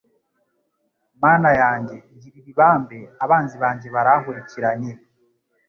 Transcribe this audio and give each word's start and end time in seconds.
Mana 1.23 1.49
yanjye 1.61 1.95
ngirira 2.15 2.47
ibambe 2.53 2.97
Abanzi 3.23 3.55
banjye 3.63 3.87
barankurikiranye 3.95 4.91